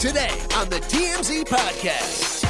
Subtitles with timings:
[0.00, 2.44] Today on the TMZ Podcast.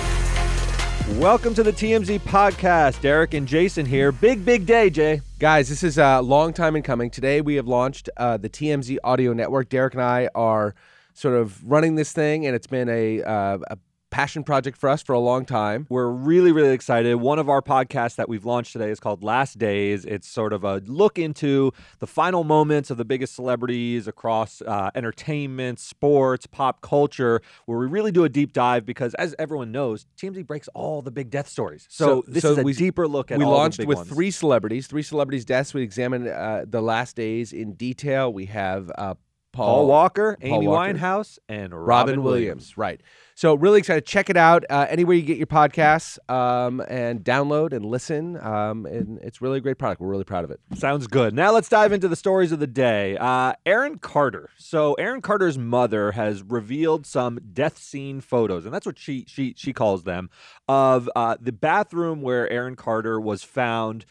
[1.19, 3.01] Welcome to the TMZ podcast.
[3.01, 4.12] Derek and Jason here.
[4.12, 5.22] Big, big day, Jay.
[5.38, 7.08] Guys, this is a long time in coming.
[7.08, 9.71] Today we have launched uh, the TMZ Audio Network.
[9.71, 10.74] Derek and I are
[11.15, 13.78] sort of running this thing, and it's been a, uh, a
[14.11, 15.87] passion project for us for a long time.
[15.90, 17.15] We're really, really excited.
[17.16, 20.05] One of our podcasts that we've launched today is called Last Days.
[20.05, 24.91] It's sort of a look into the final moments of the biggest celebrities across uh,
[24.95, 30.07] entertainment, sports, pop culture, where we really do a deep dive because, as everyone knows,
[30.16, 31.87] TMZ breaks all the big death stories.
[31.91, 34.09] So, So- this so is a we- deeper look at we launched with ones.
[34.09, 35.75] three celebrities, three celebrities' deaths.
[35.75, 38.33] We examined uh, the last days in detail.
[38.33, 39.15] We have uh,
[39.59, 40.95] Paul, Paul Walker, Paul Amy Walker.
[40.95, 42.79] Winehouse, and Robin, Robin, Williams.
[42.79, 43.01] Right.
[43.35, 44.05] So really excited.
[44.05, 48.37] Check it out uh, anywhere you get your podcasts um, and download and listen.
[48.37, 50.01] Um, and it's really a great product.
[50.01, 50.59] We're really proud of it.
[50.75, 51.35] Sounds good.
[51.35, 53.16] Now let's dive into the stories of the day.
[53.16, 54.51] Uh, Aaron Carter.
[54.57, 59.54] So Aaron Carter's mother has revealed some death scene photos, and that's what she she
[59.57, 60.30] she calls them,
[60.66, 64.04] of uh, the bathroom where Aaron Carter was found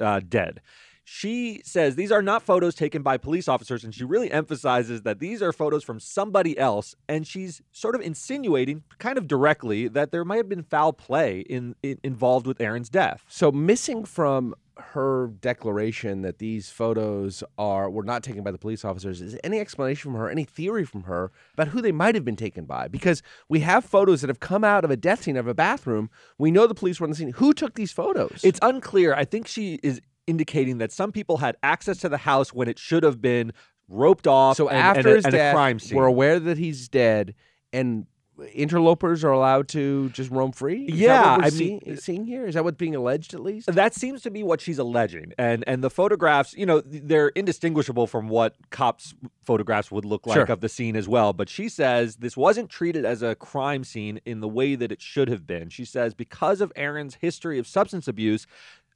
[0.00, 0.60] uh, dead.
[1.04, 5.20] She says these are not photos taken by police officers, and she really emphasizes that
[5.20, 6.94] these are photos from somebody else.
[7.08, 11.40] And she's sort of insinuating, kind of directly, that there might have been foul play
[11.40, 13.24] in, in involved with Aaron's death.
[13.28, 18.84] So missing from her declaration that these photos are were not taken by the police
[18.84, 22.24] officers is any explanation from her, any theory from her about who they might have
[22.24, 22.88] been taken by?
[22.88, 26.10] Because we have photos that have come out of a death scene of a bathroom.
[26.38, 27.32] We know the police were on the scene.
[27.32, 28.40] Who took these photos?
[28.42, 29.14] It's unclear.
[29.14, 32.78] I think she is indicating that some people had access to the house when it
[32.78, 33.52] should have been
[33.88, 34.56] roped off.
[34.56, 35.96] so and, after and a, his and a death, crime scene.
[35.96, 37.34] we're aware that he's dead,
[37.72, 38.06] and
[38.52, 40.86] interlopers are allowed to just roam free.
[40.86, 42.96] Is that Yeah, what we're I seeing, mean- uh, seeing here is that what's being
[42.96, 43.72] alleged at least?
[43.72, 48.06] that seems to be what she's alleging, and and the photographs, you know, they're indistinguishable
[48.06, 49.14] from what cops'
[49.44, 50.44] photographs would look like Sure.
[50.46, 51.32] of the scene as well.
[51.32, 55.00] But she says this wasn't treated as a crime scene in the way that it
[55.00, 55.68] should have been.
[55.68, 58.46] She says because of Aaron's history of substance abuse,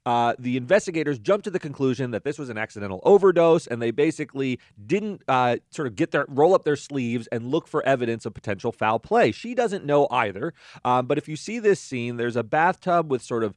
[0.09, 3.91] uh, the investigators jumped to the conclusion that this was an accidental overdose, and they
[3.91, 8.25] basically didn't uh, sort of get their roll up their sleeves and look for evidence
[8.25, 9.31] of potential foul play.
[9.31, 10.55] She doesn't know either.
[10.83, 13.53] Um, but if you see this scene, there's a bathtub with sort of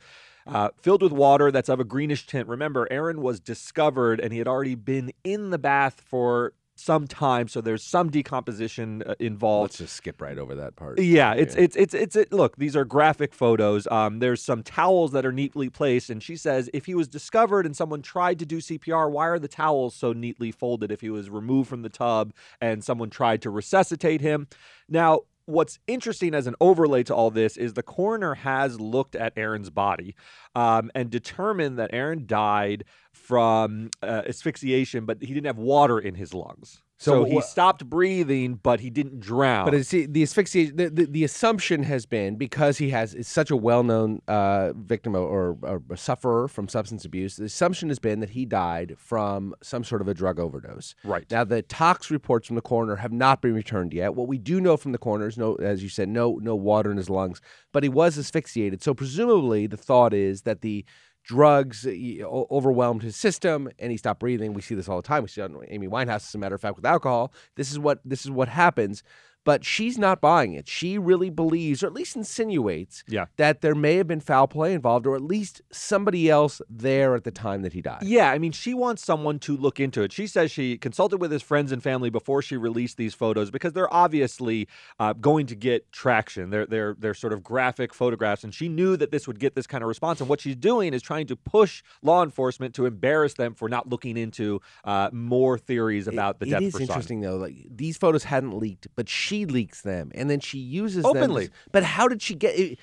[0.47, 2.47] uh, filled with water that's of a greenish tint.
[2.47, 7.49] Remember, Aaron was discovered, and he had already been in the bath for some time,
[7.49, 9.73] so there's some decomposition uh, involved.
[9.73, 10.99] Let's just skip right over that part.
[11.01, 12.57] Yeah, it's it's it's it's it, look.
[12.57, 13.87] These are graphic photos.
[13.89, 17.67] Um, there's some towels that are neatly placed, and she says if he was discovered
[17.67, 20.91] and someone tried to do CPR, why are the towels so neatly folded?
[20.91, 24.49] If he was removed from the tub and someone tried to resuscitate him,
[24.89, 25.21] now.
[25.45, 29.71] What's interesting as an overlay to all this is the coroner has looked at Aaron's
[29.71, 30.15] body
[30.55, 36.15] um, and determined that Aaron died from uh, asphyxiation, but he didn't have water in
[36.15, 36.83] his lungs.
[37.03, 39.69] So So, he stopped breathing, but he didn't drown.
[39.69, 43.51] But see, the asphyxiation, the, the, the assumption has been because he has is such
[43.51, 47.35] a well-known uh, victim or, or a sufferer from substance abuse.
[47.35, 50.95] The assumption has been that he died from some sort of a drug overdose.
[51.03, 51.29] Right.
[51.29, 54.15] now, the tox reports from the coroner have not been returned yet.
[54.15, 56.93] What we do know from the coroner is no, as you said, no no water
[56.93, 57.41] in his lungs,
[57.73, 58.81] but he was asphyxiated.
[58.81, 60.85] So presumably, the thought is that the
[61.25, 61.91] drugs uh,
[62.27, 64.55] overwhelmed his system and he stopped breathing.
[64.55, 65.23] We see this all the time.
[65.23, 67.33] We see it on Amy Winehouse, as a matter of fact, with alcohol.
[67.57, 69.03] This is what this is what happens.
[69.45, 70.69] But she's not buying it.
[70.69, 73.27] She really believes, or at least insinuates, Yeah.
[73.37, 77.25] that there may have been foul play involved, or at least somebody else there at
[77.25, 78.03] the time that he died.
[78.05, 80.13] Yeah, I mean, she wants someone to look into it.
[80.13, 83.73] She says she consulted with his friends and family before she released these photos because
[83.73, 84.69] they're obviously
[85.01, 86.51] uh, going to get traction.
[86.51, 89.67] They're they're they're sort of graphic photographs, and she knew that this would get this
[89.67, 90.21] kind of response.
[90.21, 93.89] And what she's doing is trying to push law enforcement to embarrass them for not
[93.89, 96.95] looking into uh, more theories about the death is of her son.
[96.95, 97.37] interesting though.
[97.37, 101.47] Like these photos hadn't leaked, but she leaks them, and then she uses Openly.
[101.47, 101.55] them.
[101.73, 102.79] But how did she get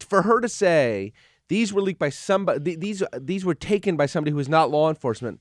[0.00, 1.12] for her to say
[1.48, 2.76] these were leaked by somebody?
[2.76, 5.40] These these were taken by somebody who is not law enforcement.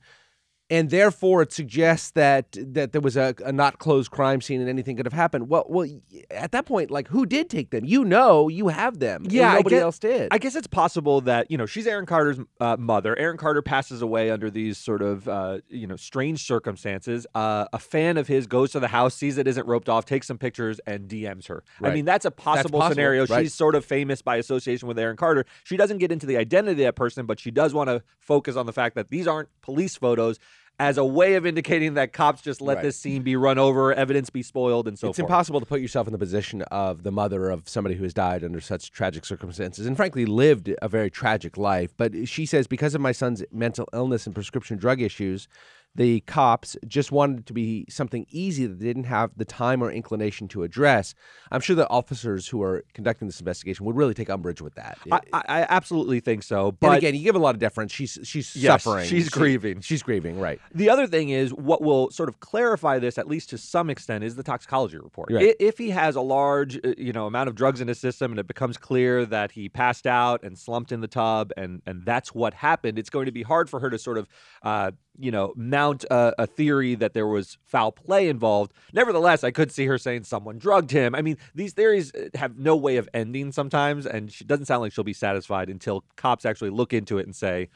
[0.72, 4.70] And therefore it suggests that that there was a, a not closed crime scene and
[4.70, 5.50] anything could have happened.
[5.50, 5.88] Well, well,
[6.32, 7.84] at that point, like who did take them?
[7.84, 9.26] You know, you have them.
[9.30, 10.30] Yeah, nobody get- else did.
[10.32, 13.20] I guess it's possible that you know she's Aaron Carter's uh, mother.
[13.20, 17.28] Aaron Carter passes away under these sort of uh, you know strange circumstances.
[17.36, 20.26] Uh, a fan of his goes to the house, sees it isn't roped off, takes
[20.26, 21.64] some pictures, and DMs her.
[21.84, 23.26] I mean, that's a possible, possible, scenario.
[23.26, 23.44] right.
[23.44, 25.46] She's sort of famous by association with Aaron Carter.
[25.66, 28.56] She doesn't get into the identity of that person, but she does want to focus
[28.56, 30.40] on the fact that these aren't police photos.
[30.80, 32.84] As a way of indicating that cops just let Right.
[32.84, 35.30] this scene be run over, evidence be spoiled, and so it's forth.
[35.30, 38.44] impossible to put yourself in the position of the mother of somebody who has died
[38.44, 41.94] under such tragic circumstances and frankly lived a very tragic life.
[41.98, 45.48] But she says because of my son's mental illness and prescription drug issues,
[45.96, 49.84] the cops just wanted it to be something easy that they didn't have the time
[49.84, 51.14] or inclination to address.
[51.52, 54.98] I'm sure the officers who are conducting this investigation would really take umbrage with that.
[55.12, 56.70] I, I absolutely think so.
[56.70, 57.92] and But again, you give a lot of deference.
[57.92, 59.06] She's she's Yes, suffering.
[59.08, 59.82] she's She- grieving.
[59.82, 60.62] She's grieving, right?
[60.74, 64.24] The other thing is what will sort of clarify this, at least to some extent,
[64.24, 65.30] is the toxicology report.
[65.32, 65.56] Right.
[65.60, 68.40] If he has a large, uh, you know, amount of drugs in his system, and
[68.40, 72.34] it becomes clear that he passed out and slumped in the tub, and and that's
[72.34, 74.30] what happened, it's going to be hard for her to sort of,
[74.64, 75.54] uh, you know,
[75.90, 78.74] a, a theory that there was foul play involved.
[78.94, 81.16] Nevertheless, I could see her saying someone drugged him.
[81.16, 84.82] I mean, these theories uh, have no way of ending sometimes, and she doesn't sound
[84.82, 87.70] like she'll be satisfied until cops actually look into it and say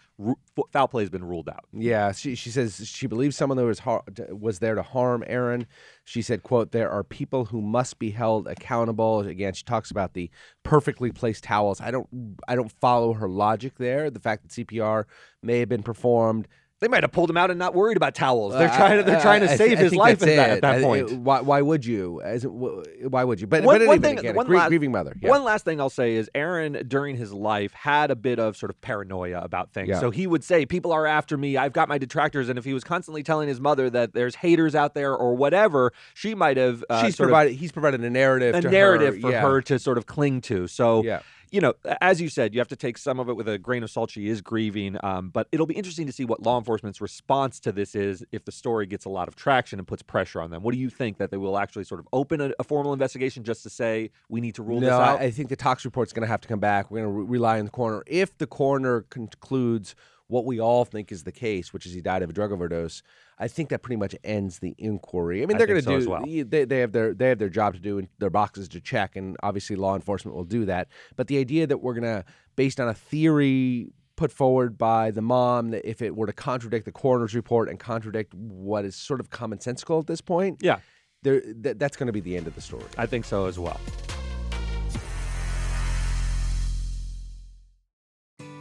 [0.72, 1.66] foul play has been ruled out.
[1.74, 5.68] Yeah, she she says she believes someone that was har- was there to harm Aaron.
[6.06, 10.14] She said, "quote There are people who must be held accountable." Again, she talks about
[10.14, 10.30] the
[10.64, 11.82] perfectly placed towels.
[11.82, 12.08] I don't
[12.48, 14.10] I don't follow her logic there.
[14.10, 15.06] The fact that CPR
[15.42, 16.48] may have been performed.
[16.82, 18.54] They might have pulled him out and not worried about towels.
[18.54, 20.62] They're Uh, trying to they're trying to I- save I his life at that, at
[20.62, 21.10] that point.
[21.20, 22.22] why, why would you?
[22.22, 23.48] As why would you?
[23.48, 25.16] But One- but one thing- again, one last- grieving mother.
[25.22, 25.30] Yeah.
[25.30, 28.72] One last thing I'll say is Aaron during his life had a bit of sort
[28.72, 29.88] of paranoia about things.
[29.88, 30.02] Yeah.
[30.02, 31.56] So he would say, "People are after me.
[31.56, 34.76] I've got my detractors." And if he was constantly telling his mother that there's haters
[34.76, 37.54] out there or whatever, she might have uh, She's sort of provided.
[37.56, 38.54] he's provided a narrative.
[38.54, 39.22] a narrative her.
[39.22, 39.42] for yeah.
[39.42, 40.68] her to sort of cling to.
[40.68, 41.20] So Yeah.
[41.52, 43.84] You know, as you said, you have to take some of it with a grain
[43.84, 44.12] of salt.
[44.12, 47.72] She is grieving, um, but it'll be interesting to see what law enforcement's response to
[47.72, 50.64] this is if the story gets a lot of traction and puts pressure on them.
[50.64, 53.44] What do you think that they will actually sort of open a, a formal investigation
[53.44, 55.22] just to say we need to rule no, this out?
[55.22, 56.90] I, think the tox report's going to have to come back.
[56.90, 58.04] We're going to re- rely on the coroner.
[58.08, 59.96] If the coroner concludes
[60.28, 63.04] what we all think is the case, which is he died of a drug overdose,
[63.38, 65.44] I think that pretty much ends the inquiry.
[65.44, 65.98] I mean, they're going to so do.
[65.98, 66.24] as well.
[66.26, 69.16] They, they have their they have their job to do and their boxes to check,
[69.16, 70.88] and obviously law enforcement will do that.
[71.16, 72.24] But the idea that we're going to,
[72.56, 76.86] based on a theory put forward by the mom, that if it were to contradict
[76.86, 80.80] the coroner's report and contradict what is sort of commonsensical at this point, yeah,
[81.24, 82.86] there that, that's going to be the end of the story.
[82.98, 83.80] I think so as well.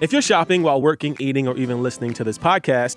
[0.00, 2.96] If you're shopping while working, eating, or even listening to this podcast,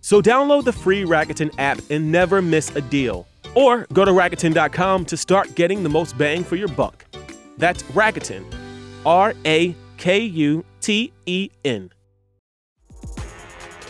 [0.00, 3.26] So download the free Rakuten app and never miss a deal.
[3.54, 7.04] Or go to Rakuten.com to start getting the most bang for your buck.
[7.56, 8.44] That's Rakuten.
[9.04, 11.90] R A K U T E N.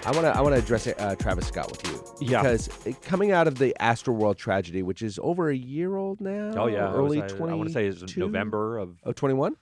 [0.06, 2.28] I want to I want to address uh, Travis Scott with you.
[2.28, 2.42] Yeah.
[2.42, 2.68] Because
[3.02, 6.52] coming out of the Astroworld tragedy, which is over a year old now.
[6.56, 7.52] Oh yeah, early I, twenty.
[7.52, 9.54] I want to say it's November of Oh, 21?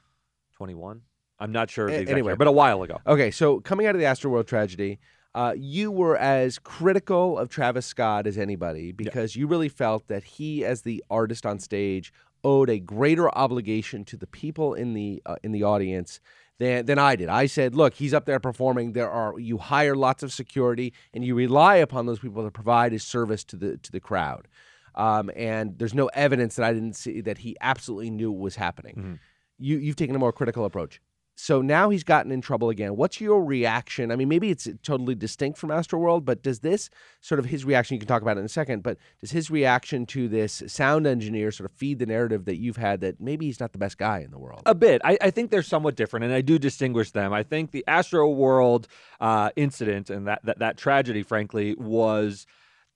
[0.56, 1.00] 21.
[1.38, 2.30] I'm not sure of the A- exact anyway.
[2.30, 2.98] year, but a while ago.
[3.06, 4.98] Okay, so coming out of the Astroworld tragedy,
[5.36, 10.24] uh, you were as critical of Travis Scott as anybody because you really felt that
[10.24, 12.10] he, as the artist on stage,
[12.42, 16.20] owed a greater obligation to the people in the uh, in the audience
[16.58, 17.28] than than I did.
[17.28, 18.94] I said, look, he's up there performing.
[18.94, 22.92] There are you hire lots of security and you rely upon those people to provide
[22.92, 24.48] his service to the to the crowd.
[24.94, 28.56] Um, and there's no evidence that I didn't see that he absolutely knew what was
[28.56, 28.94] happening.
[28.96, 29.18] Mhm.
[29.58, 31.02] You you've taken a more critical approach.
[31.38, 32.96] So now he's gotten in trouble again.
[32.96, 34.10] What's your reaction?
[34.10, 36.88] I mean, maybe it's totally distinct from Astroworld, but does this
[37.20, 37.94] sort of his reaction?
[37.94, 38.82] You can talk about it in a second.
[38.82, 42.78] But does his reaction to this sound engineer sort of feed the narrative that you've
[42.78, 44.62] had that maybe he's not the best guy in the world?
[44.64, 45.02] A bit.
[45.04, 47.34] I, I think they're somewhat different, and I do distinguish them.
[47.34, 48.88] I think the Astro World
[49.20, 52.46] uh, incident and that, that that tragedy, frankly, was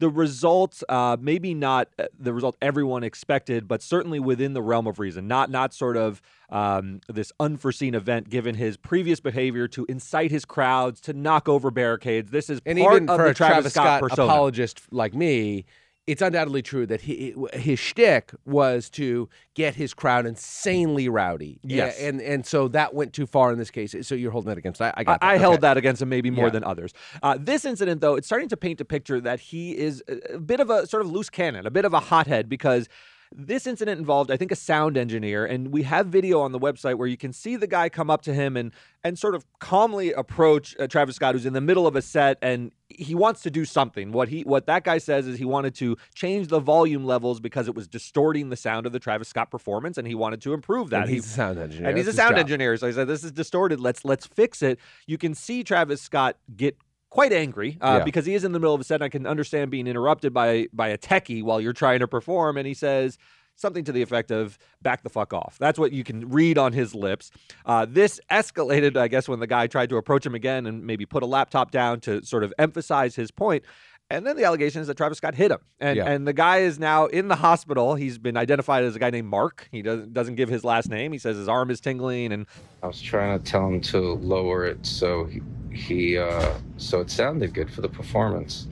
[0.01, 0.83] the result.
[0.89, 5.29] Uh, maybe not uh, the result everyone expected, but certainly within the realm of reason.
[5.29, 10.45] Not not sort of um, this unforeseen event, given his previous behavior to incite his
[10.45, 12.31] crowds to knock over barricades.
[12.33, 14.27] This is and part even of for the a Travis, Scott, persona.
[14.27, 15.67] apologist like me,
[16.07, 21.61] it's undoubtedly true that he, his shtick was to get his crowd insanely rowdy.
[21.63, 21.99] Yes.
[21.99, 23.95] A- and and so that went too far in this case.
[24.03, 24.81] So you're holding that against.
[24.83, 25.19] I, I got.
[25.23, 25.41] I, that.
[25.41, 26.51] held that against him maybe more Yeah.
[26.51, 26.93] than others.
[27.23, 30.03] Uh, this incident, though, it's starting to paint a picture that he is
[30.33, 32.89] a bit of a sort of loose cannon, a bit of a hothead, because
[33.33, 36.97] this incident involved, I think, a sound engineer, and we have video on the website
[36.97, 38.73] where you can see the guy come up to him and
[39.05, 42.39] and sort of calmly approach uh, Travis Scott, who's in the middle of a set,
[42.43, 44.11] and he wants to do something.
[44.11, 47.69] What he what that guy says is he wanted to change the volume levels because
[47.69, 50.91] it was distorting the sound of the Travis Scott performance, and he wanted to improve
[50.91, 51.03] that.
[51.03, 51.89] And He- he's a sound engineer.
[51.89, 52.77] and he's a That's his sound engineer.
[52.77, 53.79] So he said, "This is distorted.
[53.81, 56.77] Let's let's fix it." You can see Travis Scott get
[57.11, 58.05] quite angry uh, Yeah.
[58.05, 58.97] because he is in the middle of a set.
[58.97, 62.57] And I can understand being interrupted by by a techie while you're trying to perform,
[62.57, 63.19] and he says
[63.57, 66.73] something to the effect of "back the fuck off." That's what you can read on
[66.73, 67.31] his lips.
[67.67, 71.05] Uh, this escalated, I guess, when the guy tried to approach him again and maybe
[71.05, 73.65] put a laptop down to sort of emphasize his point.
[74.13, 76.11] And then the allegation is that Travis Scott hit him, and Yeah.
[76.11, 77.95] and the guy is now in the hospital.
[77.95, 79.69] He's been identified as a guy named Mark.
[79.71, 81.13] He doesn't doesn't give his last name.
[81.13, 82.47] He says his arm is tingling, and
[82.83, 87.11] I was trying to tell him to lower it so he, he uh, so it
[87.11, 88.67] sounded good for the performance,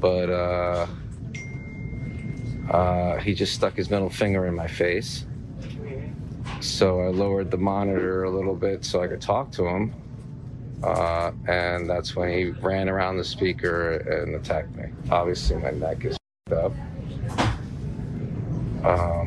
[0.00, 0.86] but uh,
[2.70, 5.26] uh, he just stuck his middle finger in my face.
[6.60, 9.94] So I lowered the monitor a little bit so I could talk to him,
[10.82, 14.86] uh, and that's when he ran around the speaker and attacked me.
[15.10, 16.16] Obviously, my neck is
[16.50, 16.72] up.
[18.84, 19.23] Um,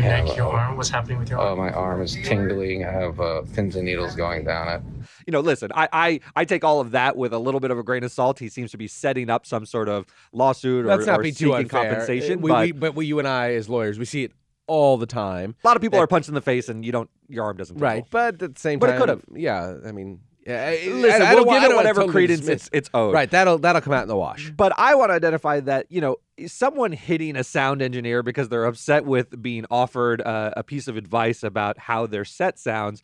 [0.00, 0.76] Your neck, Yeah, your uh, arm.
[0.76, 1.58] What's happening with your arm?
[1.58, 2.84] Oh, my arm is tingling.
[2.84, 4.82] I have uh, pins and needles going down it.
[5.26, 7.78] you know, listen, I, I I take all of that with a little bit of
[7.78, 8.38] a grain of salt.
[8.38, 11.32] He seems to be setting up some sort of lawsuit or, Let's not or be
[11.32, 11.90] seeking too unfair.
[11.90, 12.38] compensation.
[12.38, 14.32] Uh, We, but we, but we, you and I, as lawyers, we see it
[14.66, 15.54] all the time.
[15.64, 17.56] a lot of people that- are punched in the face, and you don't, your arm
[17.56, 17.76] doesn't.
[17.78, 19.24] Right, but at the same But it could've.
[19.34, 20.92] Yeah, I mean, yeah.
[20.92, 22.90] Listen, I, I we'll don't, wa- I give it whatever totally credence dismiss- it's, it's
[22.94, 23.14] owed.
[23.14, 24.50] Right, that'll that'll come out in the wash.
[24.50, 26.16] But I want to identify that, you know,
[26.46, 30.96] someone hitting a sound engineer because they're upset with being offered uh, a piece of
[30.96, 33.02] advice about how their set sounds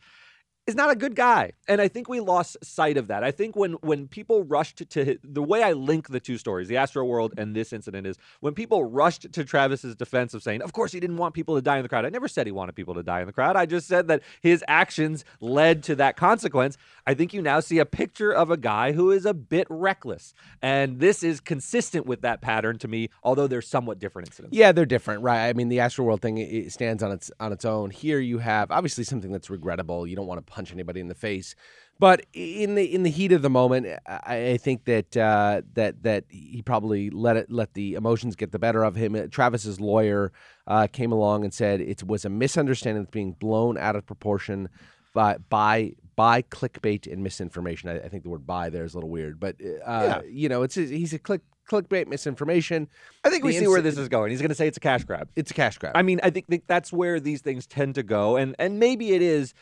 [0.67, 1.53] is not a good guy.
[1.67, 3.23] And I think we lost sight of that.
[3.23, 6.77] I think when when people rushed to the way I link the two stories, the
[6.77, 10.73] Astro World and this incident is when people rushed to Travis's defense of saying, "Of
[10.73, 12.75] course he didn't want people to die in the crowd." I never said he wanted
[12.75, 13.55] people to die in the crowd.
[13.55, 16.77] I just said that his actions led to that consequence.
[17.05, 20.33] I think you now see a picture of a guy who is a bit reckless.
[20.61, 24.55] And this is consistent with that pattern to me, although they're somewhat different incidents.
[24.55, 25.47] Yeah, they're different, right?
[25.47, 27.91] I mean, the Astro World thing stands on its on its own.
[27.91, 30.05] Here, you have obviously something that's regrettable.
[30.05, 31.55] You don't want to punch anybody in the face,
[31.99, 36.03] but in the in the heat of the moment, I, I think that uh, that
[36.03, 39.15] that he probably let it let the emotions get the better of him.
[39.15, 40.31] Uh, Travis's lawyer
[40.65, 44.69] uh, came along and said it was a misunderstanding that's being blown out of proportion
[45.13, 47.89] by by by clickbait and misinformation.
[47.89, 50.63] I, I think the word "by" there is a little weird, but uh, you know,
[50.63, 52.87] it's he's a click clickbait misinformation.
[53.23, 54.31] I think we The see where this is going.
[54.31, 55.29] He's going to say it's a cash grab.
[55.35, 55.93] It's a cash grab.
[55.95, 59.11] I mean, I think, think that's where these things tend to go, and and maybe
[59.11, 59.53] it is.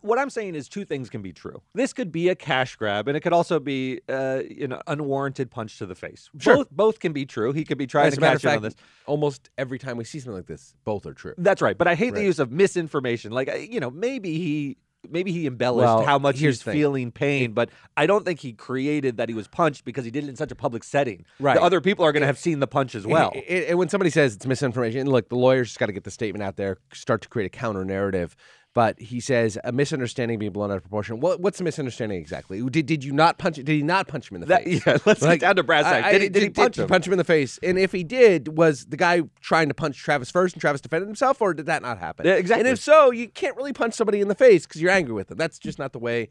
[0.00, 1.60] What I'm saying is two things can be true.
[1.74, 5.50] This could be a cash grab, and it could also be, uh, you know, unwarranted
[5.50, 6.30] punch to the face.
[6.38, 6.56] Sure.
[6.56, 7.52] Both both can be true.
[7.52, 8.74] He could be trying As to cash in on this.
[9.06, 11.34] almost every time we see something like this, both are true.
[11.36, 11.76] That's right.
[11.76, 13.32] But I hate the use of misinformation.
[13.32, 14.78] Like, you know, maybe he
[15.10, 19.18] maybe he embellished Well, how much he's feeling pain, but I don't think he created
[19.18, 21.24] that he was punched because he did it in such a public setting.
[21.38, 21.56] Right.
[21.56, 23.32] The other people are going to have seen the punch as well.
[23.48, 26.42] And when somebody says it's misinformation, look, the lawyer's just got to get the statement
[26.42, 28.36] out there, start to create a counter narrative.
[28.74, 31.20] But he says a misunderstanding being blown out of proportion.
[31.20, 32.60] What, what's the misunderstanding exactly?
[32.60, 33.54] Did, did you not punch?
[33.56, 34.84] Did he not punch him in the That- face?
[34.84, 36.06] yeah, let's Like, get down to brass tacks.
[36.08, 36.88] I- Did, he, did he punch him?
[36.88, 37.58] punch him in the face?
[37.62, 41.06] And if he did, was the guy trying to punch Travis first and Travis defended
[41.08, 42.26] himself, or did that not happen?
[42.26, 42.68] Yeah, exactly.
[42.68, 45.28] And if so, you can't really punch somebody in the face because you're angry with
[45.28, 45.38] them.
[45.38, 46.30] That's just not the way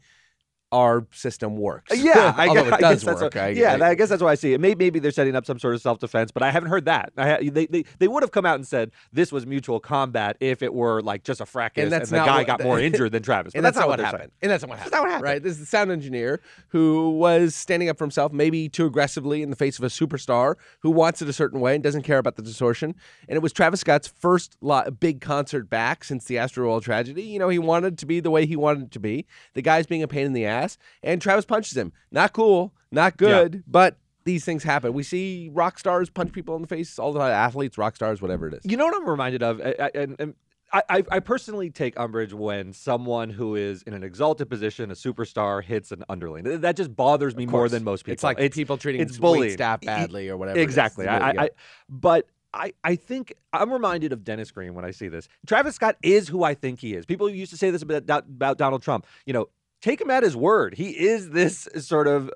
[0.74, 1.96] our system works.
[1.96, 3.34] Yeah, I guess, it I does guess that's work.
[3.34, 4.60] what- I- yeah, I- I guess that's why I see it.
[4.60, 7.12] Maybe, maybe they're setting up some sort of self defense, but I haven't heard that.
[7.16, 10.62] I they, they they would have come out and said this was mutual combat if
[10.62, 13.22] it were like just a fracas and, that's the guy what- got more injured than
[13.22, 13.52] Travis.
[13.52, 14.20] But and that's, not what happened.
[14.22, 14.30] saying.
[14.42, 14.92] And that's not what happened.
[14.92, 15.24] That's not what happened.
[15.24, 15.42] Right?
[15.42, 19.50] This is the sound engineer who was standing up for himself, maybe too aggressively in
[19.50, 22.36] the face of a superstar who wants it a certain way and doesn't care about
[22.36, 22.94] the distortion.
[23.28, 27.22] And it was Travis Scott's first lo- big concert back since the Astro World tragedy.
[27.22, 29.26] You know, he wanted to be the way he wanted it to be.
[29.54, 30.63] The guy's being a pain in the ass,
[31.02, 31.92] and Travis punches him.
[32.10, 33.96] Not cool, not good, but.
[34.26, 34.94] These things happen.
[34.94, 37.30] We see rock stars punch people in the face all the time.
[37.30, 38.60] Athletes, rock stars, whatever it is.
[38.64, 40.34] You know what I'm reminded of, and,
[40.72, 44.94] I, I, I personally take umbrage when someone who is in an exalted position, a
[44.94, 46.62] superstar, hits an underling.
[46.62, 48.14] That just bothers me more than most people.
[48.14, 49.52] It's like people treating it's bullying.
[49.52, 50.58] staff badly or whatever.
[50.58, 51.06] Exactly.
[51.06, 51.50] I, I,
[51.90, 55.28] but I, I think I'm reminded of Dennis Green when I see this.
[55.46, 57.04] Travis Scott is who I think he is.
[57.04, 59.06] People used to say this about, about Donald Trump.
[59.26, 59.48] You know,
[59.84, 60.74] take him at his word.
[60.74, 62.30] He is this sort of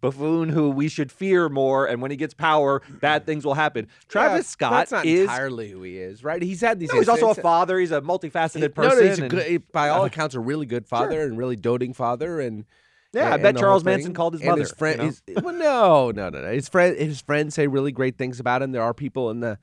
[0.00, 3.86] buffoon who we should fear more, and when he gets power, bad things will happen.
[4.08, 5.20] Travis Yeah, Scott That's not is.
[5.22, 6.40] entirely who he is, right?
[6.42, 6.90] He's had these.
[6.92, 7.78] No, he's also a father.
[7.78, 8.98] He's a multifaceted He- person.
[8.98, 11.56] No, no, he's a and- good, by all accounts, a really good father and really
[11.56, 12.40] doting father.
[12.40, 12.64] And
[13.12, 14.14] Yeah, I bet Charles Manson thing.
[14.14, 15.12] called his And mother, His friend, you know?
[15.34, 16.52] his, well, no, no, no, no.
[16.52, 18.72] His friend, his friends say really great things about him.
[18.72, 19.58] There are people in the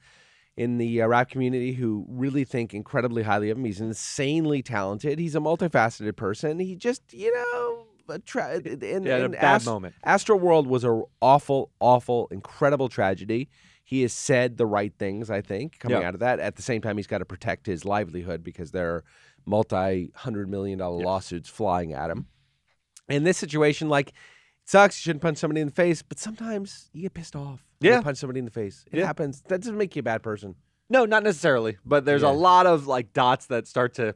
[0.60, 3.64] in the uh, rap community who really think incredibly highly of him.
[3.64, 5.18] He's insanely talented.
[5.18, 6.60] He's a multifaceted person.
[6.60, 7.86] He just, you know.
[8.14, 9.96] a Tra- and, Yeah, a bad Ast- moment.
[10.04, 13.48] Astro World was a awful, awful, incredible tragedy.
[13.86, 16.10] He has said the right things, I think, coming Yeah.
[16.10, 16.42] out of that.
[16.42, 19.04] At the same time, he's got to protect his livelihood because there are
[19.46, 22.28] multi hundred million dollar lawsuits flying at him.
[23.08, 24.12] in this situation, like,
[24.70, 24.98] sucks.
[24.98, 27.66] You shouldn't punch somebody in the face, but sometimes you get pissed off.
[27.80, 28.02] when you Yeah.
[28.02, 28.86] punch somebody in the face.
[28.92, 29.06] It Yeah.
[29.06, 29.42] happens.
[29.48, 30.56] That doesn't make you a bad person.
[30.90, 32.32] No, not necessarily, but there's Yeah.
[32.32, 34.16] a lot of like dots that start to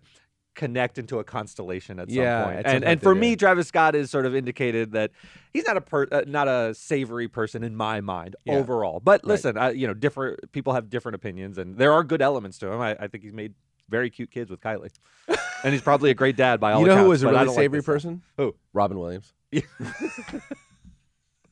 [0.56, 2.58] connect into a constellation at some Yeah, point.
[2.60, 3.38] at some And point and for me, do.
[3.38, 5.12] Travis Scott is sort of indicated that
[5.52, 8.56] he's not a per, uh, not a savory person in my mind Yeah.
[8.56, 9.00] overall.
[9.00, 9.30] But Right.
[9.30, 12.68] listen, I, you know, different people have different opinions, and there are good elements to
[12.72, 12.80] him.
[12.82, 13.56] I, I think he's made
[13.90, 14.92] very cute kids with Kylie,
[15.64, 17.04] and he's probably a great dad by all you know accounts.
[17.06, 18.22] who was a really don't like savory person?
[18.38, 18.56] Who?
[18.74, 19.34] Robin Williams.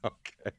[0.04, 0.52] Okay.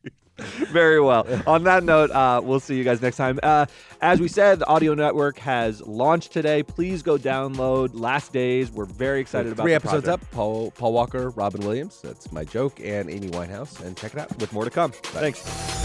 [0.70, 1.26] Very well.
[1.46, 3.38] On that note, uh, we'll see you guys next time.
[3.42, 3.66] Uh,
[4.00, 6.62] as we said, the Audio Network has launched today.
[6.62, 8.70] Please go download Last Days.
[8.70, 10.22] We're very excited about Three the episodes project.
[10.24, 10.30] up.
[10.30, 12.00] Paul Paul Walker, Robin Williams.
[12.02, 13.84] That's my joke, and Amy Winehouse.
[13.84, 14.36] And check it out.
[14.38, 14.92] With more to come.
[14.92, 15.81] Thanks.